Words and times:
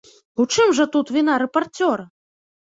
У 0.43 0.45
чым 0.53 0.73
жа 0.79 0.87
тут 0.95 1.11
віна 1.17 1.35
рэпарцёра? 1.45 2.09